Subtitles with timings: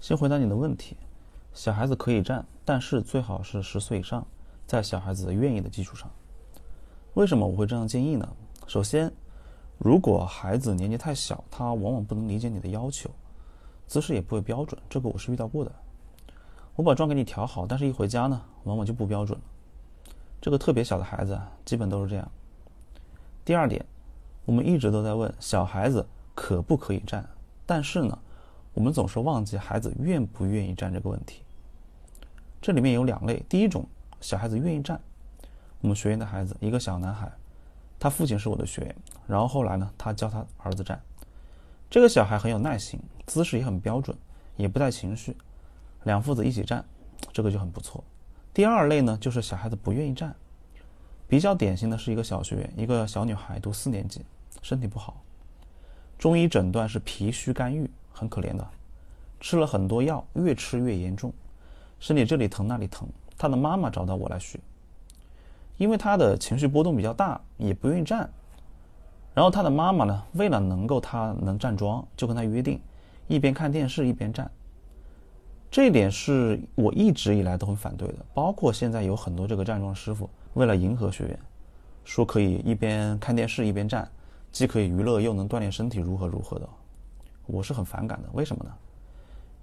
[0.00, 0.96] 先回答你的问题，
[1.52, 4.26] 小孩子可以站，但是最好是十岁以上，
[4.66, 6.10] 在小孩子愿意的基础上。
[7.14, 8.26] 为什么我会这样建议呢？
[8.66, 9.12] 首先，
[9.76, 13.10] 如果孩子年纪太小，他往往不能理解你的要求，
[13.86, 15.70] 姿势也不会标准，这个我是遇到过的。
[16.76, 19.44] 我把妆给你调好，但是一回家呢，往往就不标准了。
[20.40, 22.26] 这个特别小的孩子，基本都是这样。
[23.44, 23.84] 第二点，
[24.46, 27.28] 我们一直都在问小孩子可不可以站，
[27.66, 28.18] 但是呢，
[28.72, 31.42] 我们总是忘记孩子愿不愿意站这个问题。
[32.60, 33.86] 这里面有两类，第一种，
[34.20, 35.00] 小孩子愿意站。
[35.80, 37.30] 我们学员的孩子，一个小男孩，
[37.98, 41.00] 他父亲是我的学员，然后后来呢，他教他儿子站。
[41.88, 44.16] 这个小孩很有耐心，姿势也很标准，
[44.56, 45.36] 也不带情绪，
[46.04, 46.84] 两父子一起站，
[47.32, 48.04] 这个就很不错。
[48.52, 50.36] 第二类呢，就是小孩子不愿意站，
[51.26, 54.24] 比较典型的是一个小学员，一个小女孩，读四年级，
[54.62, 55.22] 身体不好，
[56.18, 57.90] 中医诊断是脾虚肝郁，
[58.20, 58.68] 很可怜的，
[59.40, 61.32] 吃了很多药，越吃越严重，
[61.98, 63.08] 身体这里疼那里疼。
[63.38, 64.60] 他的妈妈找到我来学，
[65.78, 68.28] 因为他的情绪波动比较大，也不愿意站。
[69.32, 72.78] 然后他的妈妈呢，为了能够他能站桩，就跟他约定，
[73.26, 74.50] 一边看电视一边站。
[75.70, 81.38] 这一点是我一直以来都很反对的，包括现在有很多这个站桩师傅，为了迎合学员，
[82.04, 84.06] 说可以一边看电视一边站，
[84.52, 86.68] 既可以娱乐又能锻炼身体，如何如何的，
[87.50, 88.28] 我是很反感的。
[88.32, 88.70] 为什么呢？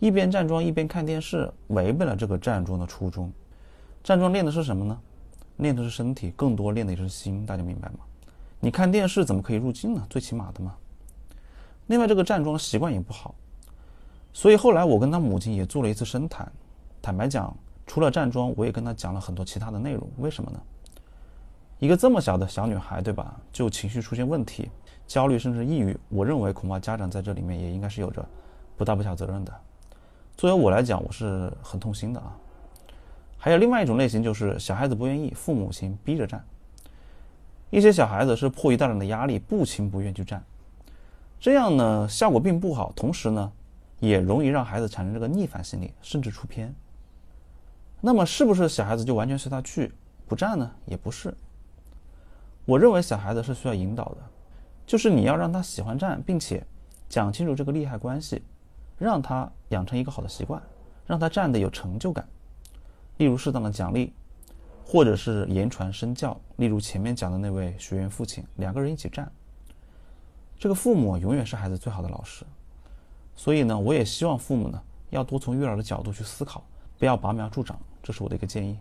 [0.00, 3.32] 一边站桩一边看电视，违背了这个站桩的初衷。
[4.02, 4.98] 站桩练的是什么呢？
[5.58, 8.00] 练的是身体，更多练的也是心，大家明白吗？
[8.60, 10.04] 你看电视怎么可以入镜呢？
[10.10, 10.74] 最起码的嘛。
[11.86, 13.34] 另外，这个站桩习惯也不好。
[14.32, 16.50] 所以后来我跟他母亲也做了一次深谈，
[17.00, 20.10] 坦白讲，除了站桩，我也跟他讲了很多其他的内容。
[20.18, 20.60] 为什么呢？
[21.84, 23.38] 一个这么小的小女孩，对吧？
[23.52, 24.70] 就情绪出现问题，
[25.06, 28.24] 焦虑甚至抑郁，我认为恐怕家长在这里面也应该是有着
[28.74, 29.52] 不大不小责任的。
[30.34, 32.34] 作为我来讲，我是很痛心的啊。
[33.36, 36.42] 还有另外一种类型，就是小孩子不愿意，父母亲逼着站。
[37.68, 40.42] 一些小孩子是迫于大人的压力，不情不愿去站，
[41.38, 43.52] 这样呢效果并不好，同时呢。
[44.00, 46.74] 也容易让孩子产生这个逆反心理，甚至出偏。
[48.02, 49.90] 那么，是不是小孩子就完全随他去
[50.26, 50.70] 不站呢？
[50.84, 51.34] 也不是。
[52.66, 54.16] 我认为小孩子是需要引导的，
[54.86, 56.66] 就是你要让他喜欢站，并且
[57.08, 58.42] 讲清楚这个利害关系，
[58.98, 60.62] 让他养成一个好的习惯，
[61.06, 62.26] 让他站的有成就感。
[63.18, 64.12] 例如适当的奖励，
[64.84, 66.38] 或者是言传身教。
[66.56, 69.30] 例如前面讲的那位学员父亲，两个人一起站，
[70.58, 72.44] 这个父母永远是孩子最好的老师。
[73.36, 76.64] 所以呢，我也希望父母呢要多从育儿的角度去思考，
[76.98, 78.78] 不要拔苗助长，这是我的一个建议。